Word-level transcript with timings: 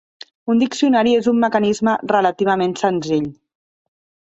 Un 0.53 0.61
diccionari 0.61 1.13
és 1.17 1.27
un 1.33 1.43
mecanisme 1.43 1.95
relativament 2.15 2.75
senzill. 2.83 3.31